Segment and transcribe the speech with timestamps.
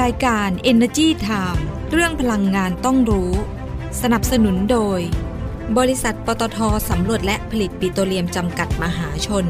[0.00, 3.32] รายการ Energy Time เรื่องพลังงานต้องรู้
[4.02, 5.00] สนับสนุนโดย
[5.78, 6.58] บริษัทปตท
[6.90, 9.44] สำรวจและผลิตปิโตรเลียมจำกัดมหาชน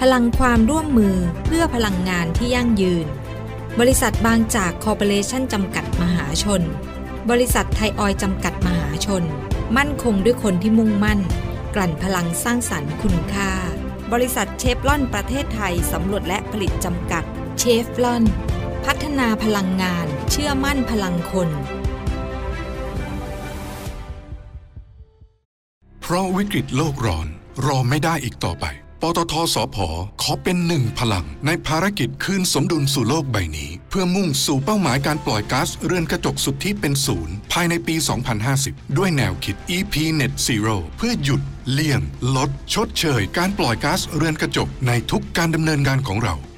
[0.00, 3.06] พลังความร่วมมือเพื่อพลังงานที่ยั่งยืน
[3.80, 6.62] บริษัทบางจากคอร์ปอเรชั่นจำกัดมหาชน
[7.30, 9.22] บริษัทไทยออยจำกัดมหาชน
[9.76, 11.20] มั่นคงด้วยคนที่มุ่งมั่น
[11.74, 13.50] กลั่นพลังสร้างสรรค์คุณค่า
[14.12, 17.24] บริษัทเชฟลอนประเทศไทยสำรวจและผลิตจำกัด
[17.58, 18.24] เชฟลอน
[18.86, 21.48] พัฒนาพลังงาน เชื่อมั่นพลังคน
[26.02, 27.26] เพราะวิกฤตโลกร้อน
[27.66, 28.66] รอไม่ได้อีกต่อไป
[29.00, 29.76] ปตทสพ
[30.22, 37.94] ขอเป็นหนึ่งพลัง ในภารกิจคืนสมดุลสู่โลกใบนี้ เพื่อมุ่งสู่เป้าหมายการปล่อยก๊าซเรือนกระจกสุทธิเป็นศูนย์ภายในปี
[38.46, 42.00] 2050 ด้วยแนวคิด EP Net Zero เพื่อหยุด เลี่ยง
[42.36, 46.34] ลด ชดเชย การปล่อยก๊าซเรือนกระจกในทุกการดำเนินงานของเรา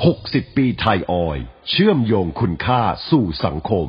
[0.00, 1.38] 60 ปีไทยออย
[1.70, 3.88] เชื่อมโยงคุณค่าสู่สังคม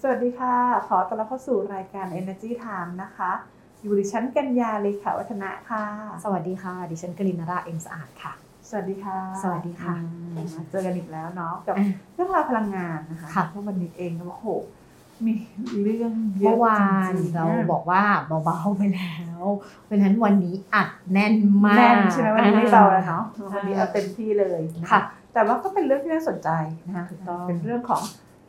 [0.00, 0.56] สวัสดีค่ะ
[0.88, 3.30] ขอต้อนรับเข้าสู่รายการ Energy Time นะคะ
[3.82, 5.84] อยู่ดิฉันกัญญาเลขาวัฒนะค่ะ
[6.24, 8.32] สวัสดีค่ะ ดิฉันกลินนาราเอ็มสะอาดค่ะ
[8.68, 10.02] สวัสดีค่ะ สวัสดีค่ะอื
[10.34, 14.46] มมาเจอกันอีกแล้วเนาะกับอะเรื่องราวพลังงานนะคะค่ะเพราะวันนี้เองก็โอ้โห
[15.24, 15.32] มี
[15.82, 18.02] เรื่องเยอะเมื่อวานจงๆเรานะบอกว่า
[18.44, 19.44] เบาๆไปแล้ว
[19.84, 25.00] เพราะฉะนั้นวันนี้อัดแน่นมากแน่นใช่ไหมวันนี้ไม่เบาแล้วเนาะอ่วันนี้เอาเต็มที่เลยนค่ะ
[25.34, 26.48] แต่ว่าก็เป็นเรื่องที่น่าสนใจ
[26.86, 28.02] นะคะถูกต้องเป็นเรื่องของ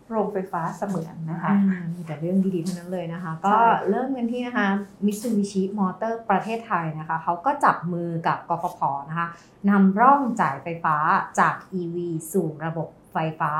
[0.10, 4.68] โรงไฟฟ้าเสมือนนะคะอ่ามีแต่เรื่องดีๆทั้งนั้นเลยนะคะ ก็ใช่เริ่มกันที่นะคะ
[5.06, 9.28] มิ t ซูบิชิมอเตอร์ประเทศไทยนะคะเขาก็จับมือกับกฟผนะคะ
[9.70, 10.96] นำร่องจ่ายไฟฟ้า
[11.40, 11.98] จาก EV
[12.32, 13.52] สู่ระบบไฟฟ้า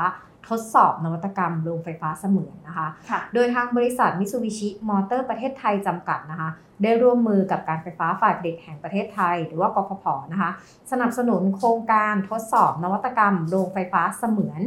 [0.48, 6.50] ทดสอบนวัตกรรมโรงไฟฟ้าเสมือนนะคะค่ะโดยทางบริษัทมิ t ซูบิชิมอเตอร์ประเทศไทยจำกัดนะคะ
[6.82, 10.50] ได้ร่วมมือกับการไฟฟ้าฝ่ายผลิตแห่งประเทศไทย หรือว่ากฟผนะคะ
[10.90, 14.60] สนับสนุนโครงการทดสอบนวัตกรรมโรงไฟฟ้าเสมือน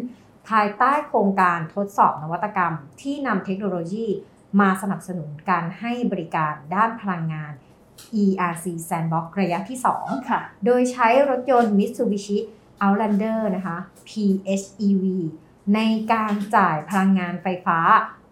[0.50, 4.08] ภายใต้โครงการทดสอบนวัตกรรม ที่นำเทคโนโลยี
[4.60, 7.54] มาสนับสนุนการให้บริการด้านพลังงาน
[8.24, 12.38] ERC Sandbox ระยะที่ 2 ค่ะ โดยใช้รถยนต์ Mitsubishi
[12.84, 15.06] Outlander นะคะ PHEV
[15.76, 15.80] ใน
[16.14, 17.80] การจ่ายพลังงานไฟฟ้า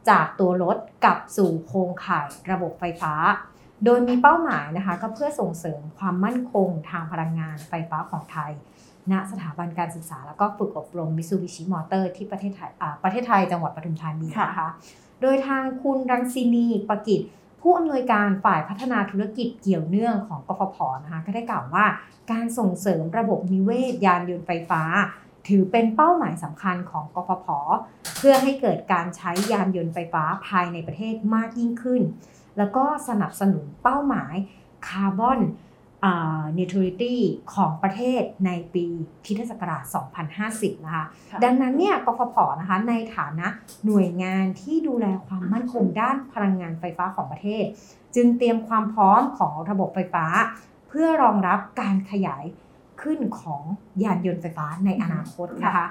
[0.10, 3.14] จากตัวรถกลับสู่โครงข่ายระบบไฟฟ้า
[3.86, 8.52] โดยมีเป้าหมายนะคะ ก็เพื่อส่งเสริมความมั่นคงทางพลังงานไฟฟ้าของไทย
[9.12, 14.70] ณสถาบันการศึกษา แล้วก็ฝึกอบรม Mitsubishi Motor ที่ประเทศไทยอ่าประเทศไทยจังหวัดปทุมธานีค่ะนะคะ
[15.22, 17.22] โดยทางคุณรังสินีประกิจ
[17.62, 21.86] ผู้อำนวยการฝ่ายพัฒนาธุรกิจเกี่ยวเนื่องของกฟผนะคะก็ได้กล่าวว่า
[22.32, 24.84] การส่งเสริมระบบนิเวศยานยนต์ไฟฟ้า
[25.48, 27.48] ถือเป็นเป้าหมายสำคัญของกฟผ
[28.18, 32.02] เพื่อให้เกิดการใช้ยานยนต์ไฟฟ้าภายในประเทศมากยิ่งขึ้น
[32.58, 34.34] แล้วก็สนับสนุนเป้าหมาย
[34.88, 35.40] คาร์บอน
[36.04, 37.22] เน t ท a ริตี้
[37.54, 38.86] ของประเทศในปี
[39.26, 39.84] คริสตศักราช
[40.34, 43.48] 2050 นะคะค่ะดังนั้นเนี่ยกฟผนะคะในฐานะ
[43.86, 47.64] หน่วยงานที่ดูแลความมั่นคงด้านพลังงานไฟฟ้าของประเทศ
[48.16, 50.26] จึงเตรียมความพร้อมของระบบไฟฟ้า
[50.90, 52.44] เพื่อรองรับการขยาย
[53.02, 53.64] ขึ้นของ
[54.04, 55.88] ยานยนต์ไฟฟ้าในอนาคตนะคะ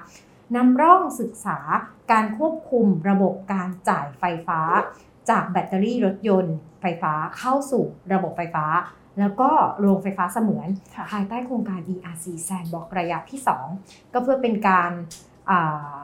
[0.57, 1.59] นำร่องศึกษา
[2.13, 4.61] การควบคุมระบบการจ่ายไฟฟ้า
[5.31, 8.65] จากแบตเตอรี่รถยนต์ไฟฟ้าเข้าสู่ระบบไฟฟ้า
[9.19, 9.51] แล้วก็
[9.81, 13.41] โรงไฟฟ้าเสมือนค่ะภายใต้โครงการ ERC Sandbox ระยะที่
[13.77, 14.91] 2 ก็เพื่อเป็นการ
[15.51, 15.99] อ่า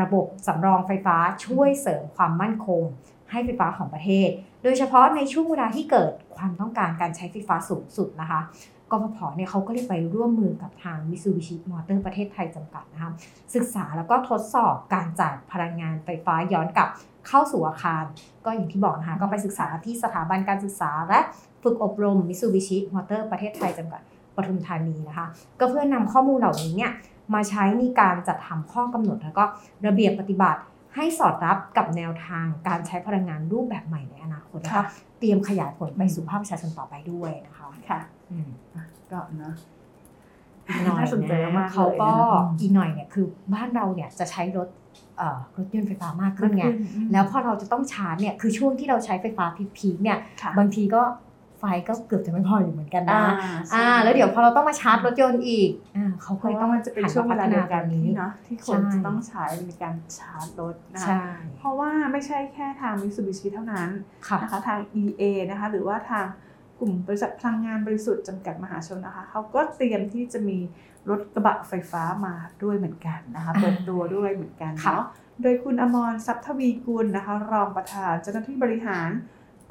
[0.00, 1.16] ระบบสำรองไฟฟ้า
[1.46, 2.82] ช่วยเสริมความมั่นคง
[3.30, 4.28] ให้ไฟฟ้าของประเทศ
[4.62, 8.40] โดยเฉพาะในช่วงเวลาที่เกิดความต้องการการใช้ไฟฟ้าสูงสุดนะคะ
[8.90, 13.10] กฟผเนี่ยเขาก็เลยไปร่วมมือกับทาง Mitsubishi Motor ประเทศไทยจำกัดนะคะ
[13.54, 16.88] ศึกษาแล้วก็ทดสอบการจ่ายพลังงานไฟฟ้าย้อนกลับ
[17.28, 18.04] เข้าสู่อาคาร
[18.44, 21.20] ก็อย่างที่บอกนะคะก็ไปศึกษาที่สถาบันการศึกษาและ
[21.66, 24.02] ฝึกอบรม Mitsubishi Motor ประเทศไทยจำกัด
[24.36, 25.26] ปทุมธานีนะคะ
[25.60, 26.92] ก็เพื่อนำข้อมูลเหล่านี้เนี่ย
[27.34, 29.44] มาใช้ในการจัดทำข้อกำหนดแล้วก็
[29.86, 30.60] ระเบียบปฏิบัติ
[30.94, 38.48] ให้สอดรับกับแนวทางการใช้พลังงานรูปแบบใหม่ในอนาคตแล้วก็ค่ะเตรียมขยายผลไปสู่ภาคประชาชนต่อไปด้วยนะคะค่ะอืม
[39.10, 39.54] ก็เนาะ
[40.68, 44.68] อีกหน่อยน่าสนใจมากๆเขาก็เลยนะอีกหน่อยเนี่ยคือบ้านเราเนี่ยจะใช้รถ
[45.18, 49.44] เอ่อรถยนต์ไฟฟ้ามากขึ้นไงอืมแล้วพอเราจะต้องชาร์จเนี่ยคือช่วงที่เราใช้ไฟฟ้า
[49.76, 51.02] พีคๆเนี่ยค่ะบางทีก็
[51.58, 53.32] ไฟก็เกือบจะไม่พออยู่เหมือนกันอ่านะ
[53.68, 61.22] ใช่อ่า แล้วเดี๋ยวพอเราต้องมาชาร์จรถยนต์อีกอ่าเขาเพก็ราะเลยว่าต้องมันจะเป็นช่วงเวลาเดียวกันหัมาพัฒที่นี้เนาะที่คนใช่จะต้องใช้ในการชาร์จรถนะคะใช่
[61.58, 63.88] เพราะว่าไม่ใช่แค่ทาง Mitsubishi เท่านั้น
[64.28, 66.26] ค่ะนะคะทาง EA นะคะหรือว่าทาง
[66.80, 70.58] กลุ่มบริษัทพลังงานบริสุทธิ์จำกัดมหาชนนะคะเขาก็เตรียมที่จะมี
[71.10, 75.06] รถกระบะไฟฟ้ามาด้วยเหมือนกันนะคะอ่าเปิดตัวด้วยเหมือนกันค่ะเนาะ
[75.42, 79.08] โดยคุณอมรทรัพย์ทวีกุลนะคะ รองประธานเจ้าหน้าที่บริหาร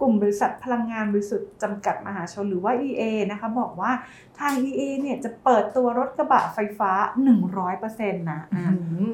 [0.01, 3.91] กลุ่มบริษัทพลังงานบริสุทธิ์จำกัดมหาชนหรือว่า EA นะคะบอกว่า
[4.39, 6.91] ทาง EA เนี่ยจะเปิดตัวรถกระบะไฟฟ้า
[7.55, 8.65] 100%นะอ่า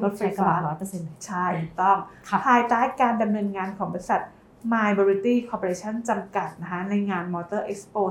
[0.04, 1.98] รถไฟฟ้าร้อยเปอร์เซ็นต์ใช่ถูกต้อง
[2.28, 4.22] ค่ะภายใต้การดำเนินงานของบริษัท
[4.72, 8.02] My Mobility Corporation จำกัดนะคะในงาน Motor Expo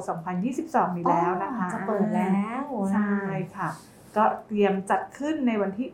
[0.45, 2.63] 2022 นี้แล้วนะคะจะเปิดแล้ว
[2.93, 3.13] ใช่
[3.57, 3.69] ค่ะ
[4.17, 5.87] ก็เตรียมจัดขึ้นในวันที่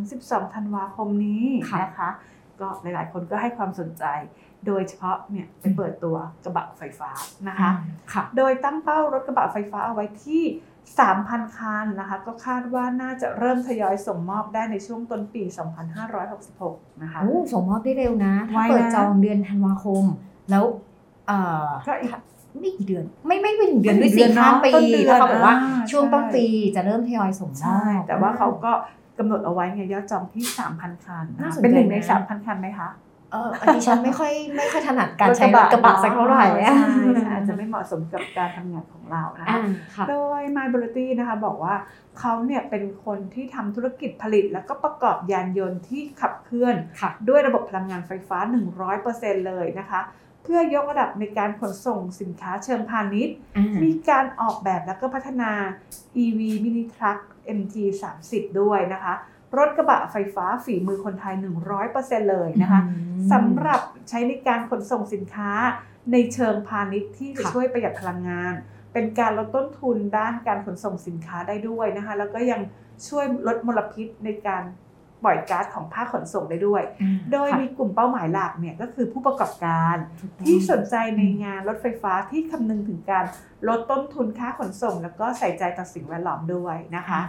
[0.00, 2.10] 1-12 ธันวาคมนี้ค่ะนะคะ
[2.60, 4.04] ก็หลายๆ คนก็ให้ความสนใจ
[4.66, 7.10] โดยเฉพาะเนี่ยไปเปิดตัวกระบะไฟฟ้า
[7.48, 7.70] นะคะ
[8.12, 10.42] ค่ะโดยตั้งเป้ารถกระบะไฟฟ้าเอาไว้ที่
[10.98, 15.42] 3,000 คันนะคะ ก็คาดว่าน่าจะเริ่มทยอยส่งมอบได้ในช่วงต้นปี
[16.22, 20.04] 2566 นะคะโอ้ส่งมอบได้เร็วนะ ถ้าไวนะเปิดจองเดือนธันวาคม
[20.50, 20.64] แล้ว
[21.26, 22.10] เอ่อก็อีก
[22.60, 26.44] ไม่กี่เดือน ไม่ไม่ไม่ถึงเดือนไม่ด้วยถึงสิเดือนข้ามปีเนอะต้นเดือนแล้วเขาบอกว่าอ่าช่วงใช่ต้นปี
[26.76, 28.72] จะเริ่มทยอยส่งมอบใช่แต่ว่าเขาก็
[29.18, 30.44] กำหนดเอาไว้ไงยอดจองที่
[30.74, 32.88] 3,000 คันนะน่าคะสนใจเป็นหนึ่งในนะ3,000 คันไหมคะ
[33.32, 36.74] เอออันนี้ฉันไม่ค่อยไม่ค่อยถนัดการใช้รถกระบะสักเท่าไหร่ใช่อะ
[37.16, 41.74] ใช่อาจจะไม่เหมาะสมกับการทำงานของเรานะคะอ่าค่ะโดย My b r i t y นะคะบอกว่า
[42.18, 48.38] เขาเนี่ยเป็นคนที่ทำธุรกิจผลิต แล้วก็ประกอบยานยนต์ที่ขับเคลื่อนค่ะด้วยระบบพลังงานไฟฟ้า
[48.92, 50.00] 100%เลยนะคะ
[50.42, 53.36] เพื่อยกระดับในการขนส่งสินค้าเชิงพาณิชย์
[53.82, 55.50] มีการออกแบบแล้วก็พัฒนา
[56.22, 57.18] EV Mini Truck
[57.58, 57.76] MT
[58.18, 59.14] 30 ด้วยนะคะ
[59.56, 61.34] รถกระบะไฟฟ้าฝีมือคนไทย
[61.82, 62.92] 100%เลยนะคะอื
[63.24, 65.50] มสำหรับใช้ในการขนส่งสินค้า
[66.12, 68.52] ในเชิงพาณิชย์ที่จะค่ะช่วยประหยัดพลังงาน
[68.92, 72.60] เป็นการลดต้นทุนด้านการขนส่งสินค้าได้ด้วยนะคะ แล้วก็ยัง
[73.08, 74.64] ช่วยลดมลพิษในการ
[75.24, 83.24] ปล่อยก๊าซของภาคขนส่งได้ด้วยอ่าโดยค่ะมีกลุ่มเป้าหมายหลักเนี่ยก็คือผู้ประกอบการถูกต้องที่สนใจในงานรถไฟฟ้าที่คำนึงถึงการ
[83.68, 87.20] ลดต้นทุนค่าขนส่ง แล้วก็ใส่ใจต่อสิ่งแวดล้อมด้วยนะคะ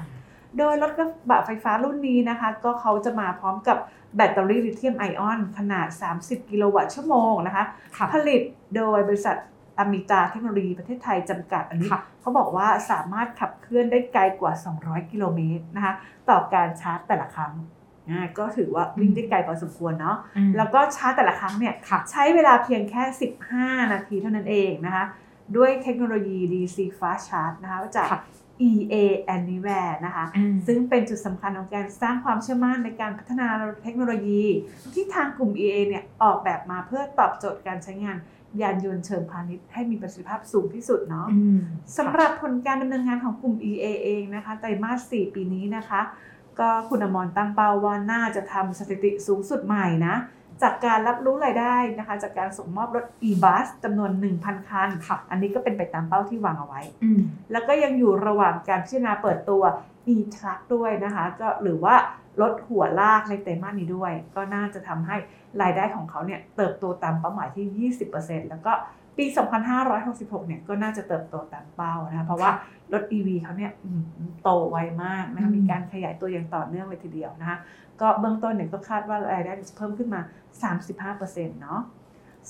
[0.57, 3.77] โดยรถกระบะไฟฟ้ารุ่นนี้นะคะ ก็เขาจะมาพร้อมกับ
[4.15, 5.87] แบตเตอรี่ลิเธียมไอออนขนาด
[6.19, 7.65] 30 กิโลวัตต์ชั่วโมงนะคะ
[7.97, 8.41] ค่ะผลิต
[8.75, 9.37] โดยบริษัท
[9.79, 15.93] อมิตาเทคโนโลยีประเทศไทยจำกัดอันนี้ค่ะเขาบอกว่าสามารถขับเคลื่อนได้ไกลกว่า 200 กิโลเมตรนะคะ
[16.29, 17.53] ต่อการชาร์จแต่ละครั้ง
[18.09, 23.03] อ่าก็ถือว่าวิ่งได้ไกลพอสมควรเนาะอืมแล้วก็ชาร์จแต่ละครั้งเนี่ยค่ะใช้เวลาเพียงแค่
[23.47, 25.05] 15 นาทีเท่านั้นเองนะคะ
[25.57, 28.21] ด้วยเทคโนโลยี DC Fast Charge นะคะจากค่ะ
[28.67, 28.95] EA
[29.35, 33.47] Anywhere นะคะอ่าซึ่งเป็นจุดสำคัญของการสร้างความเชื่อมั่นในการพัฒนา
[33.83, 34.43] เทคโนโลยี
[34.93, 38.17] ที่ทางกลุ่ม EA เนี่ยออกแบบมาเพื่อตอบโจทย์การใช้งาน
[38.61, 41.59] ยานยนต์เชิงพาณิชย์ให้มีประสิทธิภาพสูงที่สุดเนาะอืม
[41.97, 46.01] สำหรับผลการดำเนินงานของกลุ่ม EA เองนะคะไตรมาส 4 ปีนี้นะคะ
[46.59, 50.15] ก็คุณอมรตั้งเป้าว่าน่าจะทำสถิติสูงสุดใหม่นะ
[50.63, 54.51] จากการรับรู้รายได้นะคะ จากการส่งมอบรถ e-bus จำนวน 1,000 คั
[54.87, 59.61] นค่ะอันนี้ก็เป็นไปตามเป้าที่วางเอาไว้อืมแล้วก็ยังอยู่ระหว่างการพิจารณาเปิดตัว
[60.13, 61.95] e-truck ด้วยนะคะ ก็หรือว่า
[62.41, 65.17] รถหัวลากในไตรมาสนี้ด้วย ก็น่าจะทำให้
[65.61, 68.73] รายได้ของเขาเนี่ยเติบโตตามเป้าหมายที่ 20%แล้วก็
[69.19, 69.25] ปี
[69.87, 72.51] 2566 เนี่ยก็น่าจะเติบโตตามเป้านะคะเพราะว่า
[72.93, 74.03] รถ EV เขาเนี่ยอืม
[74.43, 77.57] โตไวมากนะคะอืมมีการขยายตัวอย่างต่อเนื่องเลยทีเดียวนะคะ
[78.01, 80.21] ก็เบื้องต้นเนี่ยก็คาดว่ารายได้จะเพิ่มขึ้นมา
[81.13, 81.81] 35%เนาะ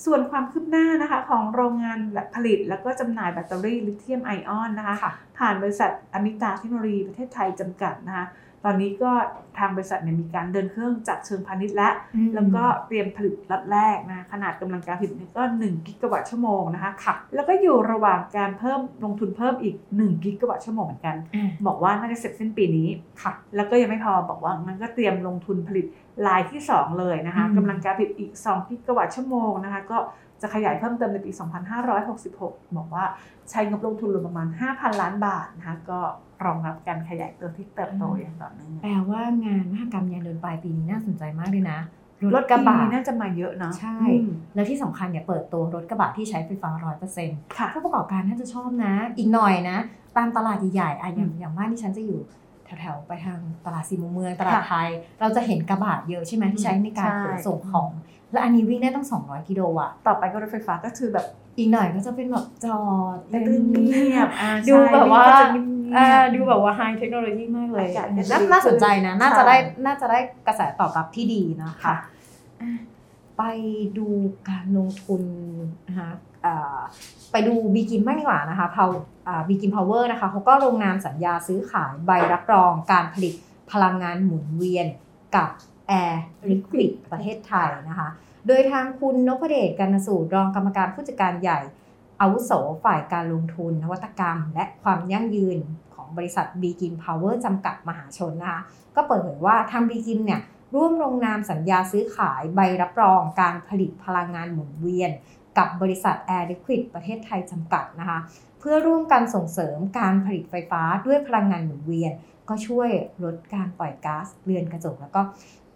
[0.06, 2.00] ส่วนความคืบหน้านะคะของโรงงาน
[2.36, 8.28] ผลิตแล้วก็จำหน่ายแบตเตอรี่ลิเธียมไอออนนะคะค่ะ ผ่านบริษัทอมิตาเทคโนโลยีประเทศไทยจำกัดนะคะ
[8.66, 9.12] ตอนนี้ก็
[9.60, 22.88] ทางบริษัทเนี่ยมีการเดินเครื่องจากเชิงพาณิชย์แล้วอืมแล้วก็เตรียมผลิตล็อตแรกนะขนาดกำลังการผลิตเนี่ยก็ 1 กิกะวัตต์ชั่วโมงนะคะค่ะแล้วก็อยู่ระหว่างการเพิ่มลงทุนเพิ่มอีก 1 กิกะวัตต์ชั่วโมงเหมือนกันอ่าบอกว่าน่าจะเสร็จสิ้นปีนี้
[23.22, 25.86] ค่ะ แล้วก็ยังไม่พอบอกว่ามันก็เตรียมลงทุนผลิต
[26.28, 29.98] ลายที่ 2 เลยนะคะอืมกำลังการผลิตอีก 2 กิกะวัตต์ชั่วโมงนะคะก็
[30.42, 31.32] จะขยายเพิ่มเติมในปี
[32.04, 33.06] 2566 บอกว่า
[33.50, 36.00] ใช้งบลงทุนรวมประมาณ 5,000 ล้านบาทนะคะก็
[36.46, 41.80] รองรับการขยายตัวที่เติบโตอย่างต่อเนื่องแปลว่างานมหกรรมยานยนต์ปลายปีนี้น่าสนใจมากเลยนะ
[42.36, 46.70] รถกระบะ EV น่าจะมาเยอะเนาะใช่อืมแล้วที่สำคัญเนี่ยเปิดตัวรถกระบะที่ใช้ไฟฟ้า
[47.14, 49.78] 100%ค่ะผู้ประกอบการน่าจะชอบนะ อีกหน่อยนะ
[50.18, 52.20] ตามตลาดใหญ่ๆอะอย่างอืมอย่างมากที่ฉันจะอยู่
[52.80, 57.90] แถวๆไปทางตลาดสีมุมเมืองตลาดค่ะไทย เราจะเห็นกระบะเยอะใช่ไหมที่ใช้ในการใช่ขนส่งของ
[58.32, 61.26] และอันนี้วิ่งได้ต้อง200 กิโลอะ ต่อไปก็รถไฟฟ้าก็คือแบบ
[61.58, 62.80] อีกหน่อยก็จะเป็นแบบจอ
[63.16, 63.18] ด
[63.48, 69.56] ตึงเงียบอ่าดูแบบว่าใช่ก็จะเงียบๆอ่าดูแบบว่าไฮเทคโนโลยีมากเลยอากาศก็จะน่าดีน่าสนใจนะ น่าจะใช่ได้
[69.86, 71.96] น่าจะได้กระแสตอบรับที่ดีนะคะค่ะ
[72.62, 72.70] อะ
[73.38, 73.44] ไป
[73.98, 74.08] ดู
[74.50, 75.22] การลงทุน
[75.88, 76.10] นะคะ
[76.46, 76.80] อ่า
[77.32, 78.90] ไปดูบีกริมบ้างดีกว่านะคะพาว
[79.48, 83.34] บีกริมเพาเวอร์นะคะเขาก็ลงนามสัญญาซื้อขายใบรับรองการผลิต
[83.72, 84.88] พลังงานหมุนเวียน
[85.36, 85.50] กับ
[86.02, 86.16] Air
[86.50, 88.10] Liquide ประเทศไทยนะคะ
[88.48, 91.60] โดยทางคุณนพเดชกรรณสูตรองกรรมการผู้จัดการใหญ่
[92.22, 92.52] อาวุโส
[92.84, 95.58] ฝ่ายการลงทุน นวัตกรรม และความยั่งยืน
[95.94, 98.62] ของบริษัท b ีกินพาวเวอร์จำกัดมหาชนนะคะ
[98.96, 100.42] ก็เปิดเผยว่าทาง b ีกินเนี่ย
[100.76, 105.12] ร่วมลงนามสัญญาซื้อขายใบรับรองการผลิตพลังงานหมุนเวียน
[105.58, 108.20] กับบริษัท Air Liquide ประเทศไทยจำกัดนะคะ
[108.60, 112.12] เพื่อร่วมกันส่งเสริมการผลิตไฟฟ้าด้วยพลังงานหมุนเวียน
[112.50, 112.90] ก็ช่วย
[113.24, 115.22] ลดการปล่อยก๊าซเรือนกระจกแล้วก็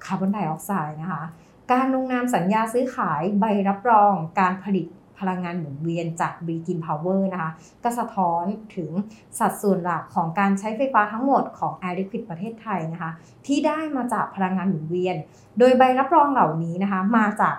[0.05, 1.23] คาร์บอนไดออกไซด์นะคะ
[1.71, 4.87] การลงนามสัญญาซื้อขายใบรับรองการผลิต
[5.19, 7.51] พลังงานหมุนเวียนจาก b ีกินพาวเวอร์นะคะ
[7.83, 8.43] ก็สะท้อน
[8.75, 8.89] ถึง
[9.39, 13.11] สัดส่วนหลักของการใช้ไฟฟ้าทั้งหมดของ Air Liquide ประเทศไทยนะคะ
[13.45, 15.15] ที่ได้มาจากพลังงานหมุนเวียน
[15.59, 17.55] โดยใบรับรองเหล่านี้นะคะ มาจาก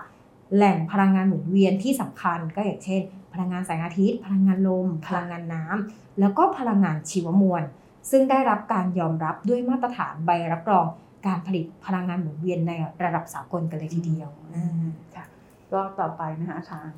[0.55, 7.63] แหล่งพลังงานหมุนเวียนที่สำคัญก็อย่างเช่น พลังงานแสงอาทิตย์ พลังงานลม พลังงานน้ำแล้วก็พลังงานชีวมวล
[8.11, 10.87] ซึ่งได้รับการยอมรับด้วยมาตรฐานใบรับรอง
[11.27, 12.73] การผลิตพลังงานหมุนเวียนใน
[13.05, 15.25] ระดับสากลกันเลยทีเดียวอืมค่ะ
[15.73, 16.89] ก็ต่อไปนะคะทาง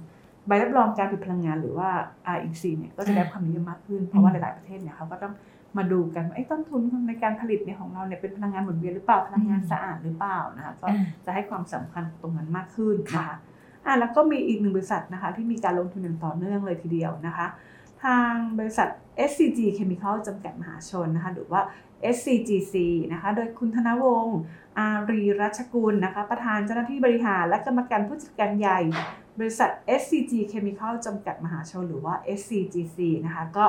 [0.47, 1.88] ใบรับรองการผลิตพลังงานหรือว่า
[2.37, 5.35] REC เนี่ยก็จะได้ความนิยมมากขึ้น เพราะว่าหลาย ๆ ประเทศเนี่ยเขาก็ต้อง
[5.76, 13.37] มาดูกันว่าไอ้ต้นทุนในการผลิตเนี่ยของเราเนี่ยเป็นพลังงานหมุนเวียนหรือเปล่าพลังงานสะอาดหรือเปล่านะคะก็อ่าจะให้ความสำคัญตรงนั้นมากขึ้นค่ะนะคะ
[13.87, 17.47] อ่าแล้วก็มีอีกหนึ่งบริษัทนะคะที่มีการลงทุนอย่างต่อเนื่องเลยทีเดียวนะคะ
[18.05, 18.88] ทางบริษัท
[19.31, 21.61] SCG Chemical จำกัดมหาชนนะคะหรือว่า
[22.15, 22.75] SCGC
[23.12, 24.38] นะคะโดยคุณธนวงศ์
[24.79, 28.81] อารีรัชกุลนะคะประธานเจ้าหน้าที่บริหารและกรรมการผู้จัดการใหญ่
[29.38, 33.65] บริษัท SCG Chemical จำกัดมหาชนหรือว่า SCGC นะคะก็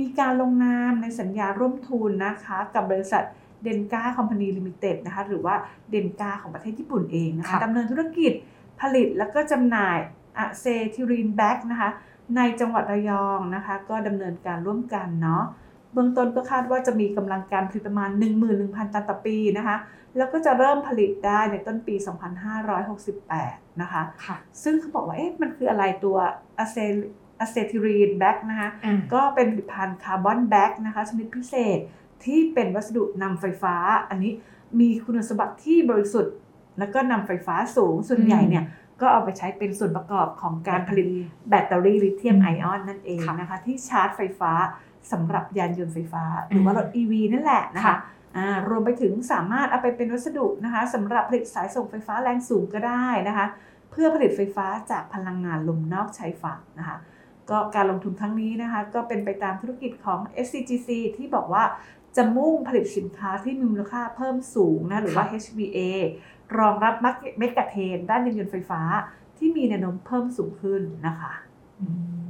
[0.00, 3.24] มีการลงนามในสัญญาร่วมทุนนะคะกับบริษัท
[3.62, 5.54] Denka Company Limited นะคะหรือว่า
[5.90, 8.32] Denka ของประเทศญี่ปุ่นเองนะคะค่ะดำเนินธุรกิจ
[8.80, 9.98] ผลิตแล้วก็จำหน่าย
[10.38, 11.90] acetylene black นะคะ
[12.36, 15.44] ในจังหวัดระยองนะคะ ก็ดำเนินการร่วมกันเนาะ
[15.92, 18.10] เบื้องต้นก็คาดว่าจะมีกำลังการผลิตประมาณ
[18.50, 19.76] 11,000 ตันต่อปีนะคะ
[20.16, 21.94] แล้วก็จะเริ่มผลิตได้ในต้นปี
[22.88, 26.16] 2568 นะคะค่ะซึ่งเขาบอกว่าเอ๊ะมันคืออะไรตัว
[26.58, 26.76] อะเซ
[27.40, 31.78] acetylene black นะคะอ่าก็เป็นผลิตภัณฑ์ carbon black นะคะชนิดพิเศษ
[32.24, 33.74] ที่เป็นวัสดุนำไฟฟ้า
[34.08, 34.32] อันนี้
[34.80, 36.34] มีคุณสมบัติที่บริสุทธิ์
[36.78, 38.64] แล้วก็นำไฟฟ้าสูงส่วนใหญ่เนี่ย
[39.00, 41.06] ก็เอาไปใช้เป็นส่วนประกอบของการผลิต
[41.48, 44.52] แบตเตอรี่ลิเธียมอืมไอออนนั่นเองค่ะนะคะ ที่ชาร์จไฟฟ้า
[45.12, 47.96] สำหรับยานยนต์ไฟฟ้า หรือว่ารถ EV นั่นแหละนะคะค่ะ
[48.36, 53.46] อ่ารวมไปถึงสามารถเอาไปเป็นวัสดุนะคะสำหรับผลิตสายส่งไฟฟ้าแรงสูงก็ได้นะคะ
[53.90, 56.96] เพื่อผลิตไฟฟ้าจากพลังงานลมนอกชายฝั่งนะคะ
[57.50, 61.64] ก็การลงทุนครั้งนี้นะคะ ก็เป็นไปตามธุรกิจของ SCGC ที่บอกว่า
[62.16, 65.78] จะมุ่งผลิตสินค้าที่มีมูลค่าเพิ่มสูงนะหรือว่า HVA
[66.58, 66.94] รองรับ
[67.38, 68.80] เมกะเทรนด้านยานยนต์ไฟฟ้า
[69.38, 71.32] ที่มีแนวโน้มเพิ่มสูงขึ้นนะคะ
[71.80, 71.86] อื
[72.24, 72.26] ม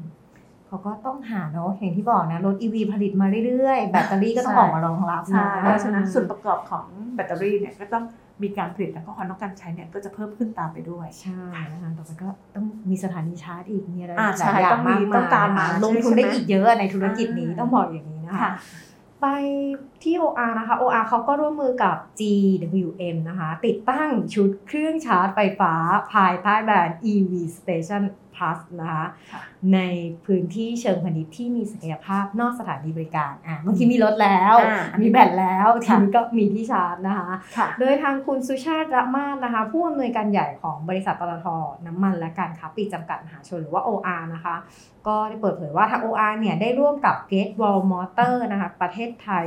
[0.66, 8.04] เขาก็ต้องหาเนาะอย่างที่บอกนะ รถ EV ผลิตมาเรื่อยๆ แบตเตอรี่ก็ต้องใช่ออกมารองรับใช่นะเพราะฉะนั้นส่วนประกอบของแบตเตอรี่เนี่ยก็ต้อง
[8.42, 18.50] มีการผลิตแล้วก็ความต้องการใช้เนี่ยก็จะเพิ่มขึ้นตามไปด้วย ใช่นะคะต่อไปก็ต้องมีสถานีชาร์จอีกมีอะไรอ่าหลายอย่าใช่ต้องงมีมากต้องตามมานะคะลงใช่ทุนได้ไหมอีกเยอะในธุรกิจนี้อ่าต้องบอกอย่างนี้นะคะค่ะ
[19.20, 19.26] ไป
[20.02, 25.72] ที่ OR นะคะ OR เขาก็ร่วมมือกับ GWM นะคะ ติดตั้งชุดเครื่องชาร์จไฟฟ้า
[26.12, 28.02] ภายใต้แบรนด์ EV Station
[28.38, 29.42] Plus นะคะค่ะ
[29.74, 29.80] ใน
[30.26, 41.46] พื้นที่เชิงพาณิชย์ที่มีศักยภาพนอกสถานีบริการอะเมื่อกี้มีรถแล้วอ่ามีมีแบตแล้วทีค่ะนี้ก็มีที่ชาร์จนะคะค่ะโดยทางคุณสุชาติระมาศนะคะ ผู้อำนวยการใหญ่ของบริษัทปตท
[41.86, 44.54] น้ำมันและการค้าปลีกจำกัดมหาชนหรือว่า OR นะคะ
[45.06, 49.46] ก็ได้เปิดเผยว่าทาง OR เนี่ยได้ร่วมกับ Gate Wall Motor นะคะประเทศไทย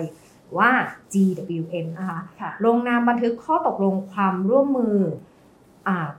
[0.58, 0.72] ว่า
[1.14, 5.31] GWM นะคะค่ะลงนามบันทึกข้อตกลงความร่วมมืออา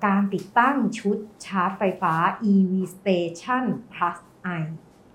[0.06, 2.14] การติดตั้งชุดชาร์จไฟฟ้า
[2.52, 4.18] EV Station Plus
[4.60, 4.62] I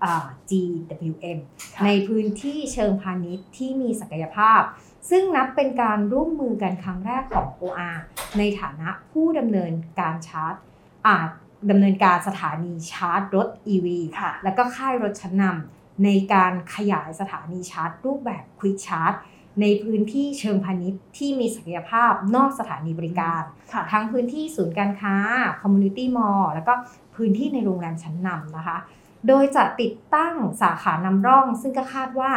[0.02, 1.38] อ่า GWM
[1.74, 4.60] ค่ะในพื้นที่เชิงพาณิชย์ที่มีศักยภาพ
[5.10, 7.96] ซึ่งนับเป็นการร่วมมือกันครั้งแรกของ OR
[8.38, 10.54] ในฐานะผู้ดำเนินการชาร์จ
[11.06, 11.28] อาจ
[11.70, 13.86] ดำเนินการสถานีชาร์จรถ EV
[14.18, 19.18] ค่ะแล้วก็ค่ายรถชั้นนำในการขยายสถานีชาร์จรูปแบบ Quick Charge
[19.60, 25.14] ในพื้นที่เชิงพาณิชย์ที่มีศักยภาพนอกสถานีบริการค่ะทั้งพื้นที่ศูนย์การค้า
[25.62, 26.74] Community Mall แล้วก็
[27.16, 28.78] พื้นที่ในโรงแรมชั้นนำนะคะ
[29.28, 32.30] โดยจะติดตั้งสาขานำร่อง ซึ่งก็คาดว่า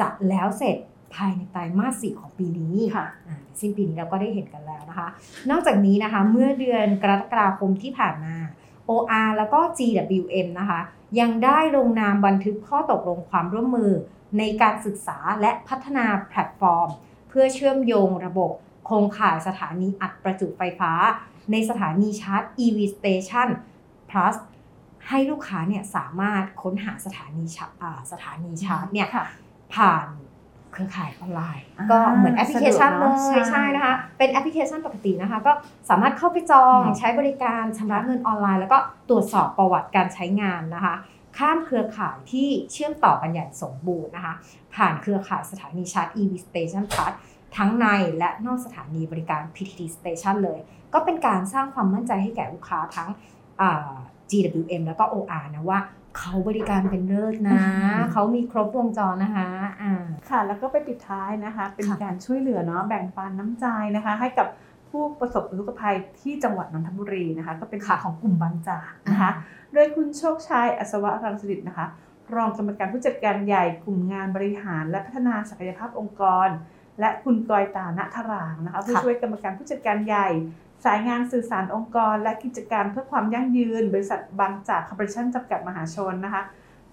[0.00, 0.76] จะแล้วเสร็จ
[1.14, 5.08] ภายในไตรมาสสี่ของปีนี้ค่ะอ่าสิ้นปีนี้เราก็ได้เห็นกันแล้วนะคะ
[5.50, 8.34] นอกจากนี้นะคะเมื่อเดือนกรกฎาคมที่ผ่านมา
[8.88, 10.80] OR แล้วก็ GWM นะคะ
[11.20, 13.92] ยังได้ลงนามบันทึกข้อตกลงความร่วมมือ
[14.38, 16.88] ในการศึกษาและพัฒนาแพลตฟอร์ม
[17.28, 18.50] เพื่อเชื่อมโยงระบบ
[18.86, 20.92] โครงข่ายสถานีอัดประจุไฟฟ้า
[21.52, 23.48] ในสถานีชาร์จ EV Station
[24.10, 24.34] Plus
[25.08, 29.26] ให้ลูกค้าเนี่ยสามารถค้นหาสถานีชาอ่าสถานีชาร์จเนี่ยค่ะ
[29.74, 30.06] ผ่าน
[30.72, 35.52] เครือข่ายออนไลน์อ่าก็เหมือนแอปพลิเคชันสะดวกเลวกเนอะใช่ใช่นะคะ เป็นแอปพลิเคชันปกตินะคะ ก็
[35.90, 38.78] สามารถเข้าไปจองอืมใช้บริการชำระเงินออนไลน์ แล้วก็
[39.08, 40.94] ตรวจสอบประวัติการใช้งานนะคะ
[41.38, 44.34] ข้ามเครือข่ายที่เชื่อมต่อกันอย่างสมบูรณ์นะคะ
[44.74, 47.14] ผ่านเครือข่ายสถานีชาร์จ EV Station Plus
[47.56, 47.86] ทั้งใน
[48.18, 50.60] และนอกสถานีบริการ PTT Station เลย
[50.94, 53.08] ก็เป็นการสร้างความมั่นใจให้แก่ลูกค้าทั้ง
[53.60, 53.92] อ่า
[54.30, 55.80] GWM แล้วก็ OR นะว่า
[56.18, 57.60] เขาบริการเป็นเลิศนะ
[58.12, 59.48] เขามีครบวงจรนะคะ
[59.82, 63.66] อ่าค่ะ แล้วก็ไปปิดท้ายนะคะ เป็นค่ะการช่วยเหลือเนาะแบ่งปันน้ำใจ
[63.96, 64.48] นะคะ ให้กับ
[64.90, 69.30] ผู้ประสบอุทกภัยที่จังหวัดนนทบุรีนะคะ ก็เป็นของกลุ่มบางจากนะคะ
[69.74, 71.86] โดยคุณโชคชัยอัศวะรังสฤษดิ์นะคะ
[72.34, 76.48] รองกรรมการผู้จัดการใหญ่กลุ่มงานบริหาร และพัฒนาศักยภาพองค์กร
[77.00, 80.28] และคุณกอยตาณทรางนะคะผู้ช่วยกรรมการผู้จัดการใหญ่
[80.84, 86.42] สายงานสื่อสารองค์กร และกิจการเพื่อความยั่งยืน บริษัทบางจากคอร์ปอเรชั่นจำกัดมหาชนนะคะ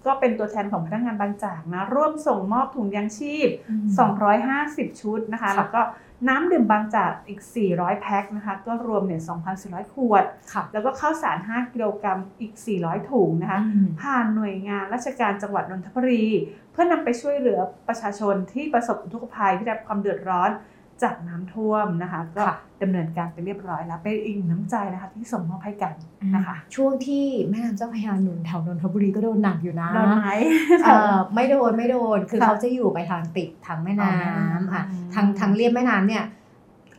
[0.05, 3.47] ก็เป็นตัวแทนของพนักงานบางจากนะร่วมส่งมอบถุงยางชีพ
[4.23, 5.81] 250 ชุดนะคะค่ะแล้วก็
[6.27, 7.41] น้ำดื่มบางจากอีก
[7.71, 9.21] 400 แพ็คนะคะ ก็รวมเนี่ย
[9.57, 16.25] 2,400 ขวดค่ะแล้วก็ข้าวสาร 5 กิโลกรัมอีก 400 ถุงนะคะอืมผ่านหน่วยงานราชการจังหวัดนนทบุรี
[16.71, 20.49] เพื่อนำไปช่วยเหลือประชาชนที่ประสบอุทกภัยที่ได้รับความเดือดร้อน
[21.03, 25.93] จากน้ำท่วมนะคะ ก็ค่ะดำเนินการไปเรียบร้อยแล้ว เป็นอีกหนึ่งน้ำใจนะคะที่ส่งมอบให้กัน
[26.35, 30.27] นะคะ ช่วงที่แม่น้ำเจ้าพระยาหนุนแถวนนทบุรีก็โดนหนักอยู่นะโดนไหม
[30.83, 36.23] เอ่อไม่โดนไม่โดนคือค่ะเขาจะอยู่ไปทางติดทางแม่น้อ๋อแม่น้ำำค่ะอืมทางทางเลียบแม่น้ำเนี่ย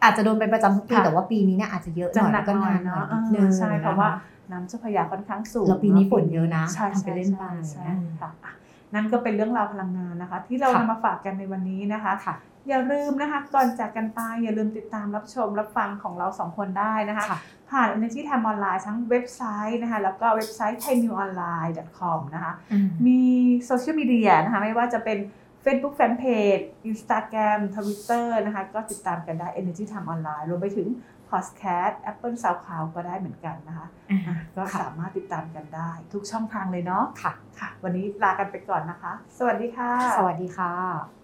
[0.03, 4.09] อาจจะโดนเป็นประจำทุกปีค่ะแต่ว่าปีนี้เนี่ยอาจจะเยอะหจะน่อยหนัแล้กวก็หน่อยนานหน่อยเนาะนิดนึงใช่เพราะว่า
[4.53, 8.53] น้ำเจ้าพระยาค่อนข้างสูงแล้วปีนี้ฝนเยอะนะใช่ทำไปเล่นไปใช่ใช่ค่ะอะ
[8.95, 12.35] นั่นก็เป็นเรื่องราวพลังงานนะคะ ที่เราค่ะนำมาฝากกันในวันนี้นะคะค่ะ
[12.69, 17.39] อย่าลืมนะคะ ก่อนจากกันไปอย่าลืมติดตามรับชมรับฟังของเราสองคนได้นะคะค่ะ
[17.71, 23.21] ผ่าน Energy Time ออนไลน์ทั้งเว็บไซต์นะคะ แล้วก็เว็บไซต์ thainewonline.com นะคะอืมมี
[23.67, 25.19] โซเชียลมีเดียนะคะ ไม่ว่าจะเป็น
[25.65, 30.89] Facebook Fanpage Instagram Twitter นะคะ ก็ติดตามกันได้ Energy Time ออนไลน์รวมไปถึง
[31.31, 41.24] Podcast Apple SoundCloud ก็ได้เหมือนกันนะคะอ่าอะก็ค่ะสามารถติดตามกันได้ ทุกช่องทางเลยเนาะค่ะ ค่ะ วันนี้ลากันไปก่อนนะคะ สวัสดีค่ะ สวัสดีค่ะ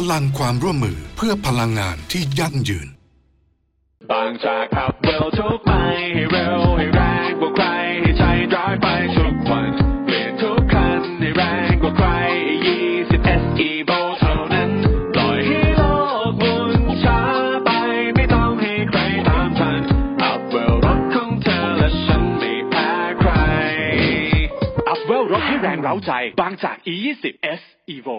[0.00, 2.88] พลังความร่วมมือเพื่อพลังงานที่ยั่งยืน
[4.10, 5.70] บางจากขับเร็วทุกไป
[6.14, 7.66] ให้เร็วให้แรงกว่าใคร
[8.00, 9.70] ให้ใจร้อยไปทุกวัน
[10.04, 12.08] เปลี่ยนทุกคันให้แรงกว่าใคร
[12.74, 14.70] 20 SE v o เท่านั้น
[15.14, 15.82] ปล่อยให้โล
[16.28, 16.72] กหมุน
[17.04, 17.20] ช้า
[17.64, 17.70] ไป
[18.14, 19.80] ไม่ต้องให้ใครตามทัน
[20.22, 23.30] อัพเวลรถของเธอและฉันไม่แพ้ใคร
[24.88, 27.24] อัพเวลรถให้แรงเร้าใจ บางจาก E20
[27.60, 27.62] S
[27.96, 28.18] Evo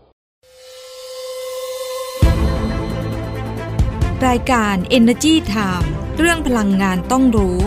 [4.27, 7.57] รายการ Energy Time เรื่องพลังงานต้องรู้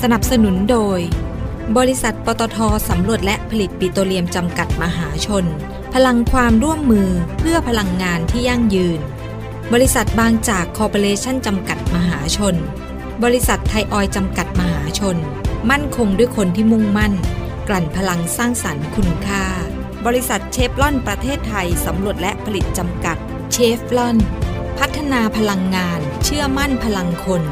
[0.00, 0.98] สนับสนุนโดย
[1.76, 5.44] บริษัทปตทสำรวจและผลิตปิโตรเลียมจำกัดมหาชน
[5.94, 9.00] พลังความร่วมมือเพื่อพลังงานที่ยั่งยืน
[9.72, 12.54] บริษัทบางจากคอร์ปอเรชั่นจำกัดมหาชน
[13.24, 15.16] บริษัทไทยออยจำกัดมหาชน
[15.70, 17.12] มั่นคงด้วยคนที่มุ่งมั่น
[17.68, 19.44] กลั่นพลังสร้างสรรค์คุณค่า
[20.06, 23.16] บริษัทเชฟลอนประเทศไทยสำรวจและผลิตจำกัด
[23.52, 24.18] เชฟลอน
[24.78, 27.42] พัฒนาพลังงาน เชื่อมั่นพลังคน